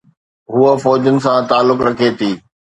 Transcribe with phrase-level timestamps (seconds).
[0.53, 2.31] هوءَ فوجن سان تعلق رکي ٿي.